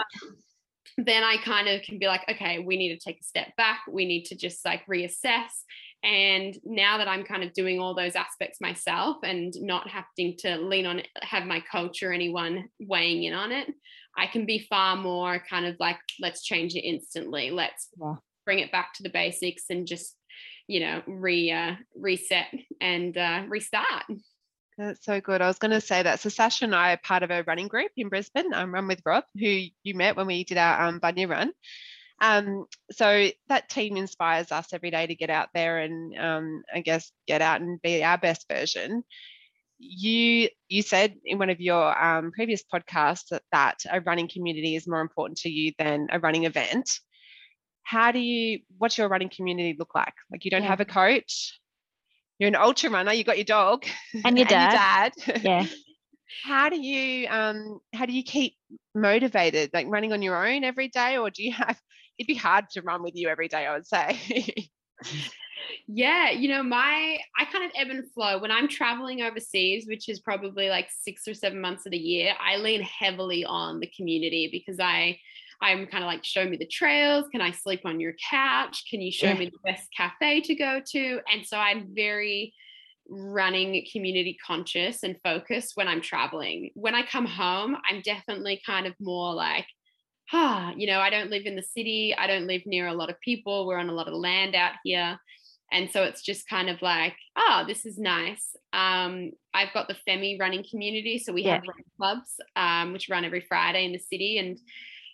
[0.98, 3.82] then I kind of can be like, okay, we need to take a step back.
[3.90, 5.64] We need to just like reassess
[6.06, 10.58] And now that I'm kind of doing all those aspects myself and not having to
[10.58, 13.68] lean on it, have my coach or anyone weighing in on it,
[14.16, 17.50] I can be far more kind of like, let's change it instantly.
[17.50, 18.16] Let's yeah.
[18.46, 20.16] bring it back to the basics and just,
[20.68, 24.04] you know, re uh, reset and uh, restart.
[24.78, 25.42] That's so good.
[25.42, 26.20] I was going to say that.
[26.20, 28.54] So Sacha and I are part of a running group in Brisbane.
[28.54, 31.52] I'm run with Rob, who you met when we did our um, Bunya run.
[32.22, 36.82] Um, so that team inspires us every day to get out there and um, I
[36.82, 39.04] guess get out and be our best version.
[39.78, 44.76] You you said in one of your um, previous podcasts that, that a running community
[44.76, 46.90] is more important to you than a running event.
[47.84, 48.60] How do you?
[48.78, 50.14] What's your running community look like?
[50.32, 50.70] Like you don't yeah.
[50.70, 51.60] have a coach.
[52.40, 53.12] You're an ultra runner.
[53.12, 53.86] You got your dog
[54.24, 55.12] and your dad.
[55.28, 55.44] and your dad.
[55.44, 55.66] Yeah.
[56.44, 58.56] how do you um how do you keep
[58.94, 61.80] motivated like running on your own every day or do you have
[62.18, 64.70] it'd be hard to run with you every day, I would say.
[65.88, 70.10] yeah, you know, my I kind of ebb and flow when I'm traveling overseas, which
[70.10, 72.34] is probably like six or seven months of the year.
[72.40, 75.20] I lean heavily on the community because I
[75.62, 77.26] I'm kind of like, show me the trails.
[77.32, 78.84] Can I sleep on your couch?
[78.90, 79.38] Can you show yeah.
[79.38, 81.20] me the best cafe to go to?
[81.32, 82.54] And so I'm very
[83.08, 86.72] running community conscious and focused when I'm traveling.
[86.74, 89.68] When I come home, I'm definitely kind of more like,
[90.34, 92.16] ah, you know, I don't live in the city.
[92.18, 93.66] I don't live near a lot of people.
[93.66, 95.20] We're on a lot of land out here.
[95.72, 98.56] And so it's just kind of like, oh, this is nice.
[98.72, 101.20] Um, I've got the Femi running community.
[101.20, 101.56] So we yeah.
[101.56, 101.64] have
[101.98, 104.38] clubs, um, which run every Friday in the city.
[104.38, 104.60] And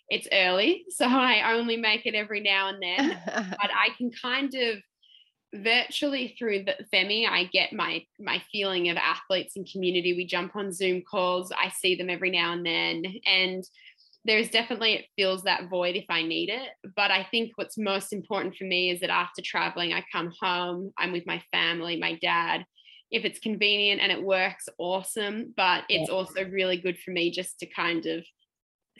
[0.08, 0.84] it's early.
[0.90, 3.18] So I only make it every now and then.
[3.26, 4.78] but I can kind of
[5.54, 10.14] virtually through the Femi, I get my my feeling of athletes and community.
[10.14, 11.52] We jump on Zoom calls.
[11.52, 13.04] I see them every now and then.
[13.26, 13.64] And
[14.24, 16.70] there's definitely it fills that void if I need it.
[16.96, 20.92] But I think what's most important for me is that after traveling, I come home,
[20.96, 22.64] I'm with my family, my dad.
[23.10, 25.52] If it's convenient and it works, awesome.
[25.56, 26.14] But it's yeah.
[26.14, 28.24] also really good for me just to kind of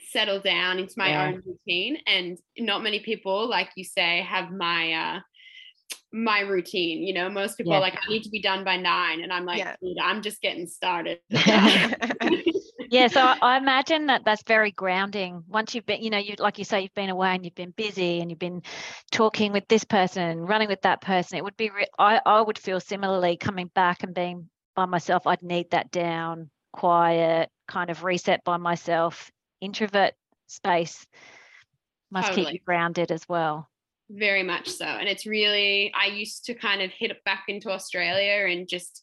[0.09, 1.27] settle down into my yeah.
[1.27, 1.97] own routine.
[2.05, 5.19] And not many people, like you say, have my uh
[6.11, 7.01] my routine.
[7.01, 7.79] You know, most people yeah.
[7.79, 9.21] are like, I need to be done by nine.
[9.21, 9.75] And I'm like, yeah.
[10.01, 11.19] I'm just getting started.
[12.93, 13.07] yeah.
[13.07, 15.43] So I imagine that that's very grounding.
[15.47, 17.71] Once you've been, you know, you like you say, you've been away and you've been
[17.71, 18.61] busy and you've been
[19.11, 21.37] talking with this person, running with that person.
[21.37, 25.25] It would be, re- I, I would feel similarly coming back and being by myself.
[25.27, 30.13] I'd need that down, quiet, kind of reset by myself, introvert
[30.47, 31.05] space
[32.11, 32.45] must totally.
[32.45, 33.67] keep you grounded as well
[34.09, 37.71] very much so and it's really i used to kind of hit it back into
[37.71, 39.01] australia and just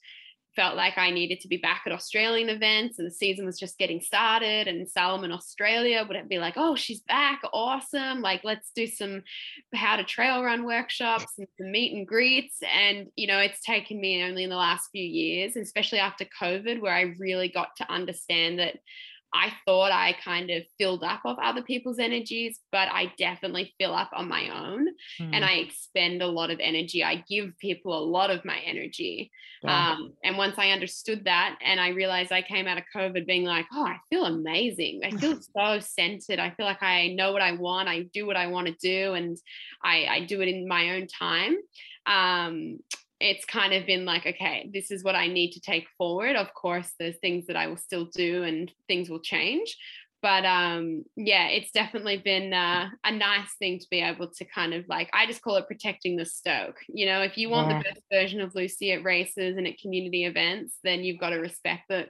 [0.57, 3.79] felt like i needed to be back at australian events and the season was just
[3.79, 8.87] getting started and salomon australia would be like oh she's back awesome like let's do
[8.87, 9.23] some
[9.75, 12.59] how to trail run workshops and some meet and greets.
[12.63, 16.81] And you know it's taken me only in the last few years especially after covid
[16.81, 18.77] where i really got to understand that
[19.33, 23.95] I thought I kind of filled up of other people's energies, but I definitely fill
[23.95, 24.89] up on my own
[25.21, 25.31] mm.
[25.33, 27.05] and I expend a lot of energy.
[27.05, 29.31] I give people a lot of my energy.
[29.63, 29.93] Yeah.
[29.93, 33.45] Um, and once I understood that and I realized I came out of COVID being
[33.45, 35.03] like, oh, I feel amazing.
[35.05, 36.41] I feel so centered.
[36.41, 37.89] I feel like I know what I want.
[37.89, 39.37] I do what I want to do and
[39.83, 41.57] I, I do it in my own time.
[42.07, 42.79] Um,
[43.21, 46.37] it's kind of been like, okay, this is what I need to take forward.
[46.37, 49.77] Of course, there's things that I will still do and things will change.
[50.23, 54.75] But um, yeah, it's definitely been uh, a nice thing to be able to kind
[54.75, 56.77] of like, I just call it protecting the stoke.
[56.89, 57.79] You know, if you want yeah.
[57.79, 61.37] the best version of Lucy at races and at community events, then you've got to
[61.37, 62.09] respect that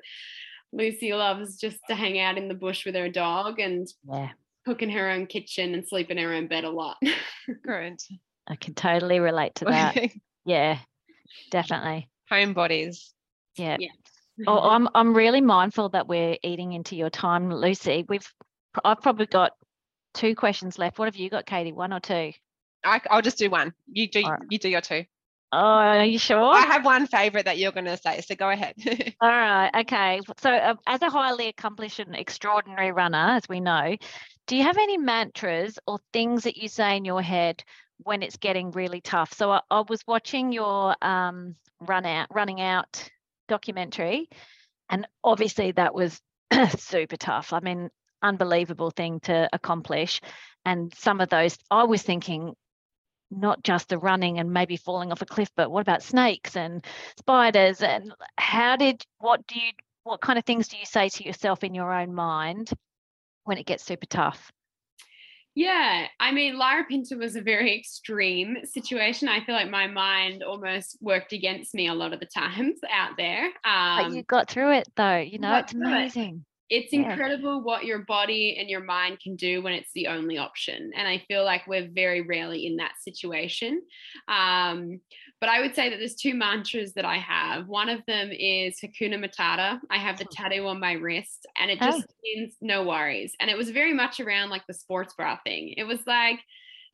[0.73, 4.31] Lucy loves just to hang out in the bush with her dog and yeah.
[4.65, 6.97] cook in her own kitchen and sleep in her own bed a lot.
[7.65, 8.03] Great.
[8.49, 9.97] I can totally relate to that.
[10.45, 10.79] yeah
[11.51, 12.09] definitely.
[12.31, 13.11] Homebodies.
[13.57, 13.77] Yeah.
[13.79, 13.89] yeah.
[14.47, 18.05] oh, I'm I'm really mindful that we're eating into your time, Lucy.
[18.09, 18.29] We've
[18.85, 19.53] I've probably got
[20.15, 20.99] two questions left.
[20.99, 21.73] What have you got, Katie?
[21.73, 22.33] One or two?
[22.85, 23.75] I, will just do one.
[23.93, 24.41] You do right.
[24.49, 25.05] you do your two.
[25.53, 26.55] Oh, are you sure?
[26.55, 28.75] I have one favorite that you're going to say, so go ahead.
[29.21, 29.71] All right.
[29.81, 30.21] Okay.
[30.39, 33.97] So, uh, as a highly accomplished and extraordinary runner, as we know,
[34.47, 37.65] do you have any mantras or things that you say in your head
[38.03, 39.33] when it's getting really tough.
[39.35, 43.09] So I, I was watching your um, run out, running out
[43.49, 44.29] documentary,
[44.89, 46.21] and obviously that was
[46.79, 47.53] super tough.
[47.53, 47.91] I mean,
[48.23, 50.21] unbelievable thing to accomplish.
[50.65, 52.55] And some of those, I was thinking,
[53.31, 56.85] not just the running and maybe falling off a cliff, but what about snakes and
[57.19, 57.81] spiders?
[57.81, 59.71] And how did, what do you,
[60.03, 62.71] what kind of things do you say to yourself in your own mind
[63.45, 64.51] when it gets super tough?
[65.55, 69.29] Yeah, I mean, Larapinta was a very extreme situation.
[69.29, 73.17] I feel like my mind almost worked against me a lot of the times out
[73.17, 73.47] there.
[73.65, 76.45] Um, but you got through it though, you know, it's amazing.
[76.69, 76.85] It.
[76.85, 77.11] It's yeah.
[77.11, 80.93] incredible what your body and your mind can do when it's the only option.
[80.97, 83.83] And I feel like we're very rarely in that situation.
[84.29, 85.01] Um,
[85.41, 87.67] but I would say that there's two mantras that I have.
[87.67, 89.81] One of them is Hakuna Matata.
[89.91, 90.33] I have the oh.
[90.33, 92.15] tattoo on my wrist, and it just oh.
[92.23, 93.35] means no worries.
[93.41, 95.75] And it was very much around like the sports bra thing.
[95.77, 96.41] It was like,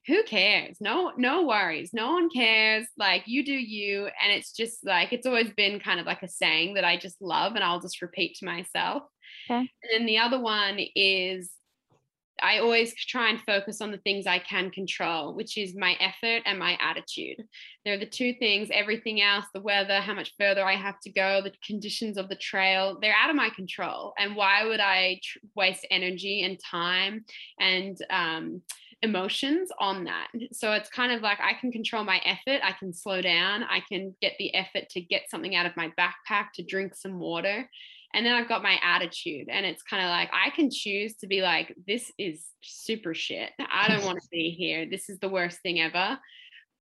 [0.06, 0.76] who cares?
[0.80, 1.90] No, no worries.
[1.92, 2.86] No one cares.
[2.96, 4.04] Like you do you.
[4.22, 7.20] And it's just like it's always been kind of like a saying that I just
[7.20, 9.02] love and I'll just repeat to myself.
[9.50, 9.58] Okay.
[9.58, 11.50] And then the other one is
[12.42, 16.42] I always try and focus on the things I can control, which is my effort
[16.44, 17.44] and my attitude.
[17.84, 18.68] They're the two things.
[18.72, 22.36] Everything else, the weather, how much further I have to go, the conditions of the
[22.36, 24.12] trail, they're out of my control.
[24.18, 27.24] And why would I tr- waste energy and time
[27.58, 28.62] and um,
[29.02, 30.28] emotions on that?
[30.52, 32.60] So it's kind of like I can control my effort.
[32.62, 33.62] I can slow down.
[33.62, 37.18] I can get the effort to get something out of my backpack, to drink some
[37.18, 37.68] water
[38.14, 41.26] and then I've got my attitude, and it's kind of like I can choose to
[41.26, 43.50] be like, this is super shit.
[43.58, 44.86] I don't want to be here.
[44.88, 46.18] This is the worst thing ever.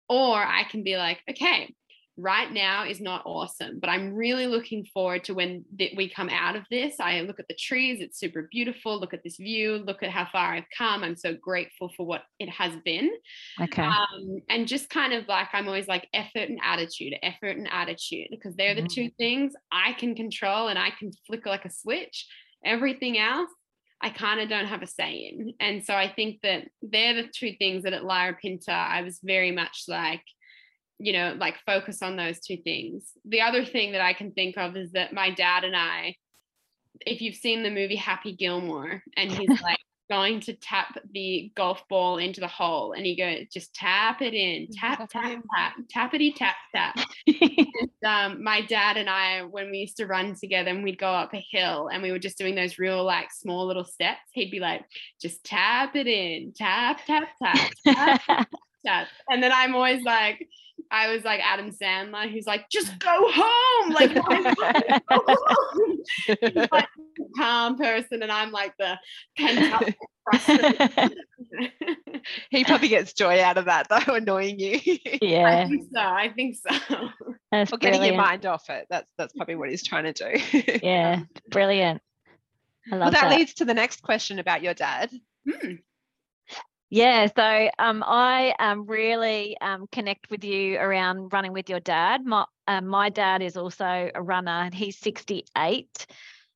[0.08, 1.74] Or I can be like, okay,
[2.18, 6.30] right now is not awesome, but I'm really looking forward to when th- we come
[6.30, 6.96] out of this.
[7.00, 9.00] I look at the trees, it's super beautiful.
[9.00, 11.04] Look at this view, look at how far I've come.
[11.04, 13.12] I'm so grateful for what it has been.
[13.60, 13.84] Okay.
[13.84, 18.28] Um, and just kind of like, I'm always like effort and attitude, effort and attitude,
[18.32, 18.88] because they're the mm-hmm.
[18.88, 22.28] two things I can control and I can flick like a switch.
[22.64, 23.50] Everything else,
[24.02, 25.54] I kind of don't have a say in.
[25.60, 29.52] And so I think that they're the two things that at Larapinta, I was very
[29.52, 30.22] much like,
[31.00, 33.12] you know, like focus on those two things.
[33.26, 36.16] The other thing that I can think of is that my dad and I,
[37.06, 39.80] if you've seen the movie Happy Gilmore, and he's like
[40.10, 44.34] going to tap the golf ball into the hole, and he goes, just tap it
[44.34, 46.98] in, tap, tap, tap, tappity tap, tap.
[47.28, 47.68] and,
[48.06, 51.34] um, my dad and I, when we used to run together and we'd go up
[51.34, 54.60] a hill and we were just doing those real like small little steps, he'd be
[54.62, 54.86] like,
[55.22, 58.48] just tap it in, tap, tap, tap, tap, tap.
[59.30, 60.48] And then I'm always like,
[60.92, 63.90] I was like Adam Sandler, who's like, just go home.
[63.92, 65.98] Like, go home?
[66.28, 66.88] He's like
[67.38, 68.98] calm person, and I'm like the
[69.38, 69.84] pent up.
[72.50, 74.80] he probably gets joy out of that though, annoying you.
[75.22, 75.64] Yeah.
[75.64, 76.00] I think so.
[76.00, 77.10] I think so.
[77.52, 78.88] That's or getting your mind off it.
[78.90, 80.60] That's that's probably what he's trying to do.
[80.84, 81.22] yeah.
[81.50, 82.02] Brilliant.
[82.92, 83.38] I love well, that, that.
[83.38, 85.12] leads to the next question about your dad.
[85.50, 85.74] Hmm.
[86.96, 92.26] Yeah, so um, I um, really um, connect with you around running with your dad.
[92.26, 96.08] My uh, my dad is also a runner, and he's 68,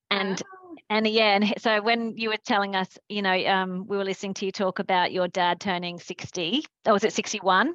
[0.09, 0.75] and oh.
[0.89, 4.33] and yeah, and so when you were telling us, you know, um, we were listening
[4.35, 6.63] to you talk about your dad turning 60.
[6.85, 7.73] Or was it 61?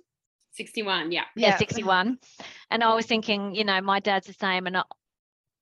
[0.53, 1.25] 61, yeah.
[1.37, 2.17] Yeah, yeah 61.
[2.71, 4.79] And I was thinking, you know, my dad's the same, and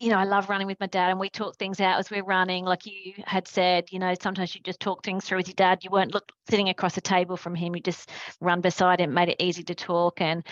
[0.02, 2.24] you know, I love running with my dad and we talk things out as we're
[2.24, 2.64] running.
[2.64, 5.84] Like you had said, you know, sometimes you just talk things through with your dad.
[5.84, 7.76] You weren't look sitting across a table from him.
[7.76, 8.10] You just
[8.40, 10.20] run beside him, made it easy to talk.
[10.20, 10.44] And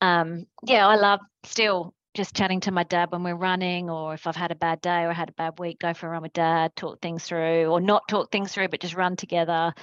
[0.00, 4.26] um, yeah, I love still just chatting to my dad when we're running, or if
[4.26, 6.32] I've had a bad day or had a bad week, go for a run with
[6.32, 9.74] dad, talk things through, or not talk things through, but just run together.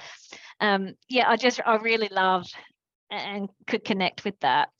[0.58, 2.44] Um, yeah, I just I really love
[3.08, 4.70] and could connect with that.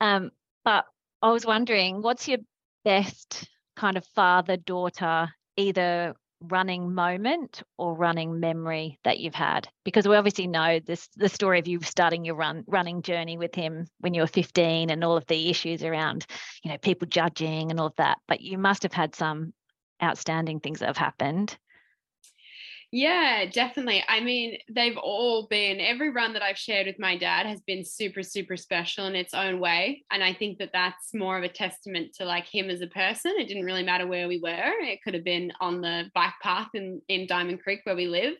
[0.00, 0.30] Um,
[0.64, 0.86] but
[1.20, 2.38] I was wondering, what's your
[2.86, 3.48] best
[3.82, 9.66] kind of father daughter either running moment or running memory that you've had?
[9.84, 13.56] Because we obviously know this the story of you starting your run running journey with
[13.56, 16.26] him when you were 15 and all of the issues around
[16.62, 19.52] you know people judging and all of that but you must have had some
[20.00, 21.56] outstanding things that have happened
[22.94, 24.04] yeah, definitely.
[24.06, 27.86] I mean, they've all been, every run that I've shared with my dad has been
[27.86, 30.04] super, super special in its own way.
[30.10, 33.32] And I think that that's more of a testament to like him as a person.
[33.38, 36.68] It didn't really matter where we were, it could have been on the bike path
[36.74, 38.34] in, in Diamond Creek where we live.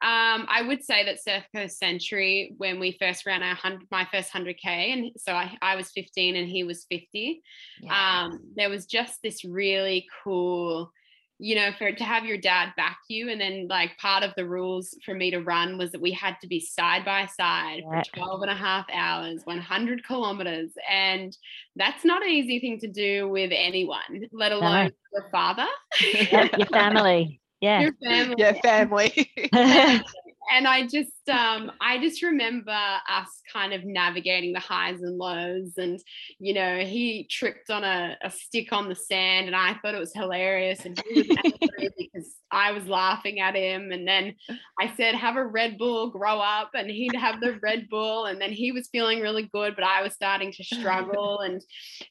[0.00, 4.08] Um, I would say that Surf Coast Century, when we first ran our hundred, my
[4.12, 7.42] first 100K, and so I, I was 15 and he was 50,
[7.80, 8.24] yeah.
[8.24, 10.92] um, there was just this really cool
[11.38, 13.30] you know, for to have your dad back you.
[13.30, 16.36] And then like part of the rules for me to run was that we had
[16.40, 20.72] to be side by side for 12 and a half hours, 100 kilometers.
[20.90, 21.36] And
[21.76, 24.90] that's not an easy thing to do with anyone, let alone no.
[25.12, 25.66] your father.
[26.00, 27.40] your family.
[27.60, 27.80] Yeah.
[27.80, 28.34] Your family.
[28.38, 29.32] Yeah, family.
[30.50, 35.74] and I just um I just remember us kind of navigating the highs and lows
[35.76, 36.00] and
[36.38, 40.00] you know he tripped on a, a stick on the sand and I thought it
[40.00, 43.92] was hilarious and he was angry because I was laughing at him.
[43.92, 44.34] And then
[44.78, 46.70] I said have a Red Bull grow up.
[46.74, 50.02] And he'd have the Red Bull and then he was feeling really good but I
[50.02, 51.40] was starting to struggle.
[51.48, 51.62] And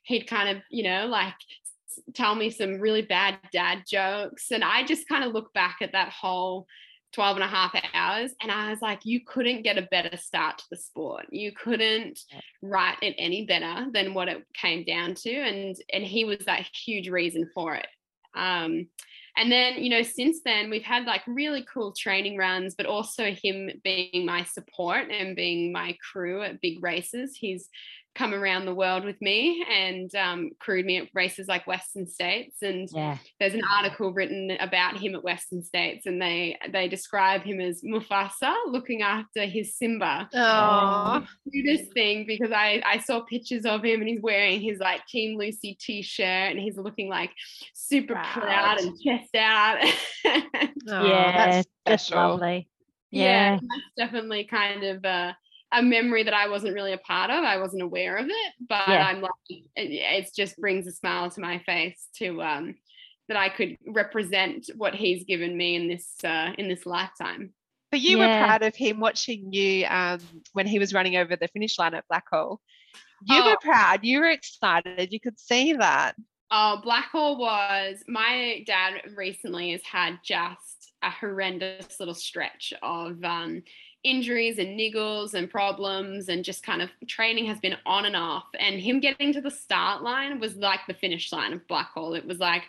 [0.04, 1.34] he'd kind of you know like
[2.14, 4.52] tell me some really bad dad jokes.
[4.52, 6.68] And I just kind of look back at that whole
[7.14, 8.32] 12 and a half hours.
[8.42, 11.28] And I was like, you couldn't get a better start to the sport.
[11.32, 12.20] You couldn't
[12.62, 15.34] write it any better than what it came down to.
[15.34, 17.88] And and he was that huge reason for it.
[18.36, 18.88] Um,
[19.38, 23.32] and then, you know, since then we've had like really cool training runs, but also
[23.32, 27.38] him being my support and being my crew at big races.
[27.40, 27.70] He's
[28.18, 32.64] come around the world with me and um, crewed me at races like Western States.
[32.64, 33.18] And yeah.
[33.40, 37.84] there's an article written about him at Western States, and they they describe him as
[37.84, 40.28] Mufasa looking after his Simba.
[40.34, 45.06] Oh, cutest thing because I I saw pictures of him and he's wearing his like
[45.06, 47.32] Team Lucy t-shirt and he's looking like
[47.74, 49.78] super proud, proud and chest out.
[50.26, 52.68] oh, yeah, that's lovely.
[53.12, 53.24] Yeah.
[53.24, 55.06] yeah, that's definitely kind of.
[55.06, 55.34] Uh,
[55.72, 57.44] a memory that I wasn't really a part of.
[57.44, 59.06] I wasn't aware of it, but yeah.
[59.06, 62.76] I'm like, it, it, just brings a smile to my face to um,
[63.28, 67.54] that I could represent what he's given me in this uh, in this lifetime.
[67.92, 68.42] But you yeah.
[68.42, 70.20] were proud of him watching you um,
[70.54, 72.58] when he was running over the finish line at Blackall.
[73.26, 73.50] You oh.
[73.52, 74.04] were proud.
[74.04, 75.12] You were excited.
[75.12, 76.16] You could see that.
[76.52, 83.64] Oh, Blackall was my dad recently has had just a horrendous little stretch of um,
[84.04, 88.46] injuries and niggles and problems and just kind of training has been on and off.
[88.60, 92.18] And him getting to the start line was like the finish line of Blackall.
[92.18, 92.64] It was like,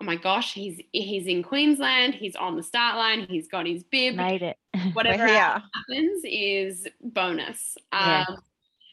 [0.00, 3.82] oh my gosh, he's he's in Queensland, he's on the start line, he's got his
[3.84, 4.16] bib.
[4.16, 4.58] Made it.
[4.92, 7.76] Whatever happens is bonus.
[7.92, 8.24] Yeah.
[8.28, 8.38] Um,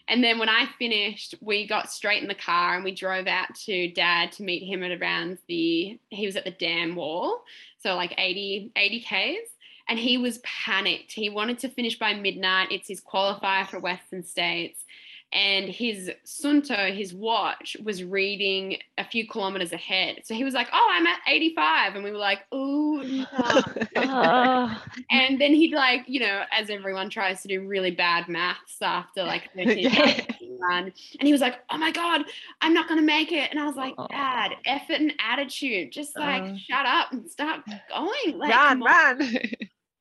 [0.07, 3.55] and then when I finished, we got straight in the car and we drove out
[3.65, 7.43] to dad to meet him at around the, he was at the dam wall.
[7.79, 9.51] So like 80, 80 Ks
[9.91, 11.11] and he was panicked.
[11.11, 12.71] He wanted to finish by midnight.
[12.71, 14.85] It's his qualifier for Western States.
[15.33, 20.21] And his Suunto, his watch, was reading a few kilometers ahead.
[20.23, 21.95] So he was like, Oh, I'm at 85.
[21.95, 23.03] And we were like, Ooh.
[23.03, 24.71] no.
[25.11, 29.23] and then he'd like, you know, as everyone tries to do really bad maths after
[29.23, 30.93] like 13 run.
[31.19, 32.23] And he was like, Oh my God,
[32.61, 33.51] I'm not going to make it.
[33.51, 35.91] And I was like, Dad, effort and attitude.
[35.91, 38.37] Just like, uh, shut up and start going.
[38.37, 39.19] Like, run, run.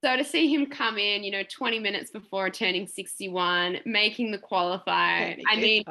[0.02, 4.38] So to see him come in, you know, 20 minutes before turning 61, making the
[4.38, 5.38] qualifier.
[5.46, 5.84] I mean,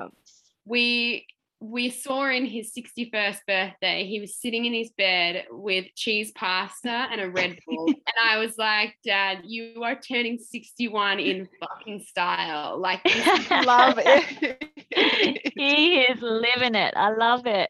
[0.66, 1.28] we
[1.62, 6.90] we saw in his 61st birthday, he was sitting in his bed with cheese pasta
[6.90, 7.88] and a Red Bull.
[7.88, 12.80] and I was like, Dad, you are turning 61 in fucking style.
[12.80, 13.02] Like,
[13.66, 14.72] love it.
[15.56, 16.94] he is living it.
[16.96, 17.70] I love it.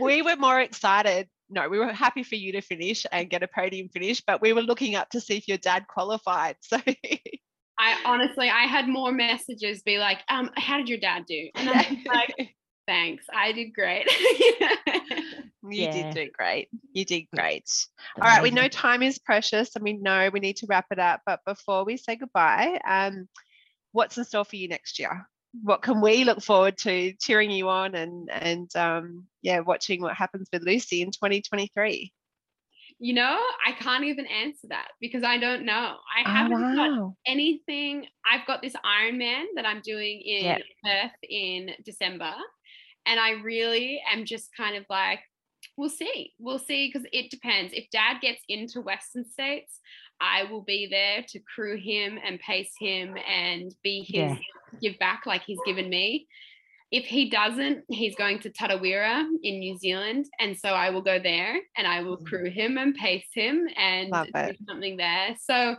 [0.00, 3.48] We were more excited no, we were happy for you to finish and get a
[3.48, 6.56] podium finish, but we were looking up to see if your dad qualified.
[6.70, 6.78] So
[7.78, 11.48] I honestly, I had more messages be like, um, how did your dad do?
[11.54, 12.54] And I'm like,
[12.86, 14.04] thanks, I did great.
[14.86, 15.90] you yeah.
[15.90, 16.68] did do great.
[16.92, 17.70] You did great.
[18.20, 20.98] All right, we know time is precious and we know we need to wrap it
[20.98, 21.22] up.
[21.24, 23.26] But before we say goodbye, um,
[23.92, 25.26] what's in store for you next year?
[25.62, 30.14] What can we look forward to cheering you on and and um, yeah watching what
[30.14, 32.12] happens with lucy in 2023
[32.98, 36.74] you know i can't even answer that because i don't know i oh, haven't wow.
[36.74, 40.62] got anything i've got this ironman that i'm doing in yep.
[40.84, 42.32] perth in december
[43.06, 45.20] and i really am just kind of like
[45.76, 49.80] we'll see we'll see because it depends if dad gets into western states
[50.20, 54.36] I will be there to crew him and pace him and be his yeah.
[54.80, 56.26] Give back like he's given me.
[56.90, 60.26] If he doesn't, he's going to Tarawera in New Zealand.
[60.40, 62.26] And so I will go there and I will mm.
[62.26, 65.36] crew him and pace him and do something there.
[65.40, 65.76] So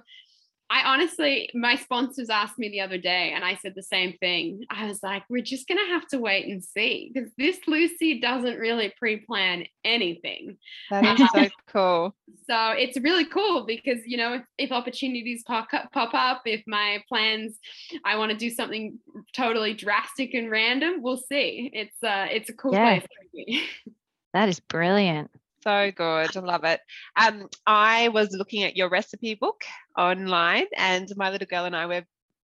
[0.71, 4.63] I honestly, my sponsors asked me the other day, and I said the same thing.
[4.69, 8.21] I was like, we're just going to have to wait and see because this Lucy
[8.21, 10.57] doesn't really pre plan anything.
[10.89, 12.15] That is so cool.
[12.49, 16.63] So it's really cool because, you know, if, if opportunities pop up, pop up, if
[16.67, 17.57] my plans,
[18.05, 18.97] I want to do something
[19.35, 21.69] totally drastic and random, we'll see.
[21.73, 23.05] It's, uh, it's a cool place.
[23.33, 23.59] yeah.
[23.59, 23.67] place.
[24.33, 25.31] that is brilliant.
[25.63, 26.35] So good.
[26.35, 26.79] I love it.
[27.15, 29.63] Um, I was looking at your recipe book
[29.97, 32.03] online and my little girl and I were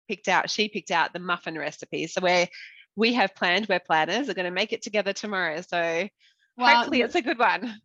[0.09, 2.07] picked out, she picked out the muffin recipe.
[2.07, 2.49] So we're
[2.97, 5.61] we have planned, we're planners, are going to make it together tomorrow.
[5.63, 6.09] So
[6.57, 7.81] well, hopefully it's a good one.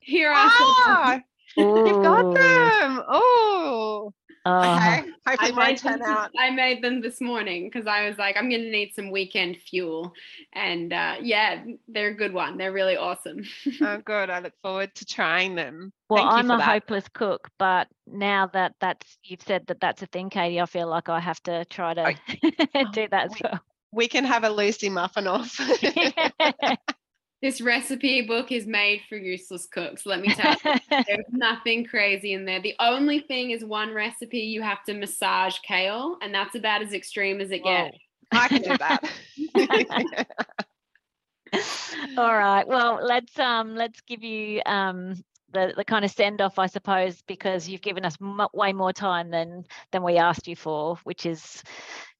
[0.00, 1.20] Here are ah!
[1.56, 3.02] You've got them.
[3.08, 4.12] Oh,
[4.46, 5.10] Okay.
[5.26, 6.02] Hopefully I made, them.
[6.38, 9.56] I made them this morning because I was like, I'm going to need some weekend
[9.56, 10.12] fuel.
[10.52, 12.56] And uh, yeah, they're a good one.
[12.56, 13.42] They're really awesome.
[13.82, 14.30] Oh, good.
[14.30, 15.92] I look forward to trying them.
[16.08, 16.68] Well, Thank you I'm a that.
[16.68, 20.86] hopeless cook, but now that that's you've said that that's a thing, Katie, I feel
[20.88, 22.14] like I have to try to
[22.92, 23.60] do that as we- well.
[23.92, 25.58] We can have a Lucy muffin off.
[27.42, 30.06] this recipe book is made for useless cooks.
[30.06, 30.74] Let me tell you.
[31.06, 32.60] There's nothing crazy in there.
[32.60, 36.92] The only thing is one recipe you have to massage kale, and that's about as
[36.92, 37.98] extreme as it Whoa, gets.
[38.32, 40.26] I can do that.
[42.18, 42.66] All right.
[42.66, 45.22] Well, let's um let's give you um
[45.52, 48.92] the, the kind of send off, I suppose, because you've given us m- way more
[48.92, 51.62] time than than we asked you for, which is,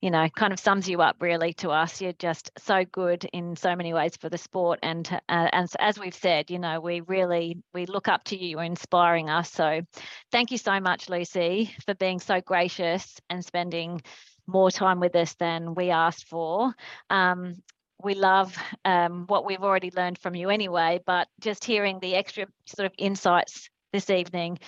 [0.01, 2.01] you know, kind of sums you up really to us.
[2.01, 5.99] You're just so good in so many ways for the sport, and uh, and as
[5.99, 8.49] we've said, you know, we really we look up to you.
[8.49, 9.51] You're inspiring us.
[9.51, 9.81] So,
[10.31, 14.03] thank you so much, Lucy, for being so gracious and spending
[14.47, 16.73] more time with us than we asked for.
[17.11, 17.57] Um,
[18.03, 22.47] we love um, what we've already learned from you anyway, but just hearing the extra
[22.67, 24.59] sort of insights this evening,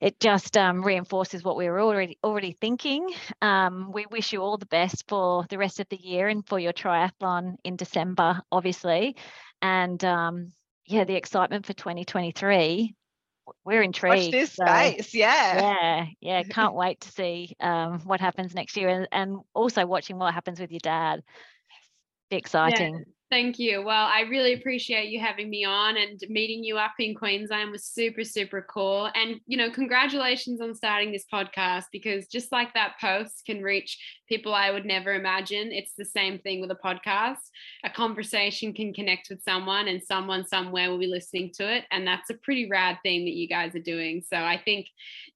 [0.00, 3.08] it just um, reinforces what we were already already thinking.
[3.40, 6.58] Um, we wish you all the best for the rest of the year and for
[6.58, 9.16] your triathlon in December, obviously,
[9.62, 10.52] and um,
[10.86, 12.94] yeah, the excitement for 2023.
[13.64, 14.24] We're intrigued.
[14.24, 15.14] Watch this so- space.
[15.14, 15.60] Yeah.
[15.60, 20.18] yeah, yeah, can't wait to see um, what happens next year, and, and also watching
[20.18, 21.22] what happens with your dad.
[22.36, 23.04] Exciting.
[23.30, 23.82] Thank you.
[23.82, 27.84] Well, I really appreciate you having me on and meeting you up in Queensland was
[27.84, 29.10] super, super cool.
[29.14, 33.98] And, you know, congratulations on starting this podcast because just like that post can reach
[34.28, 37.38] people I would never imagine, it's the same thing with a podcast.
[37.82, 41.84] A conversation can connect with someone and someone somewhere will be listening to it.
[41.90, 44.22] And that's a pretty rad thing that you guys are doing.
[44.30, 44.86] So I think,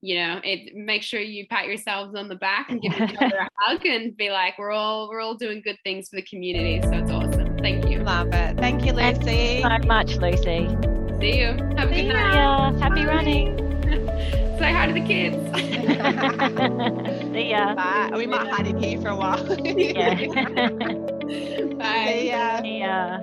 [0.03, 3.39] you know, it make sure you pat yourselves on the back and give each other
[3.39, 6.81] a hug and be like, we're all we're all doing good things for the community.
[6.83, 7.38] So it's awesome.
[7.61, 7.99] Thank you.
[8.01, 8.57] Love it.
[8.57, 9.63] Thank you, Lucy.
[9.63, 10.69] Thank you So much, Lucy.
[11.21, 11.47] See you.
[11.77, 12.35] Have a good night.
[12.35, 13.15] Yeah, happy Bye.
[13.15, 13.59] running.
[14.59, 15.37] Say hi to the kids.
[17.33, 17.75] See ya.
[17.75, 18.11] Bye.
[18.17, 19.45] We might hide in here for a while.
[19.67, 20.15] Yeah.
[21.79, 22.13] Bye.
[22.13, 22.61] See ya.
[22.63, 23.21] See ya.